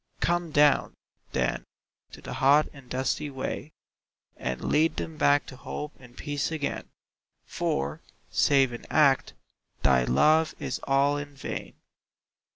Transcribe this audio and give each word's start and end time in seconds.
Come 0.19 0.49
down, 0.49 0.95
then, 1.31 1.63
to 2.11 2.21
the 2.23 2.33
hot 2.33 2.67
and 2.73 2.89
dusty 2.89 3.29
way, 3.29 3.71
And 4.35 4.63
lead 4.71 4.95
them 4.95 5.15
back 5.15 5.45
to 5.45 5.55
hope 5.55 5.91
and 5.99 6.17
peace 6.17 6.51
again 6.51 6.89
For, 7.45 8.01
save 8.31 8.73
in 8.73 8.87
Act, 8.89 9.35
thy 9.83 10.03
Love 10.05 10.55
is 10.57 10.79
all 10.85 11.17
in 11.17 11.35
vain. 11.35 11.75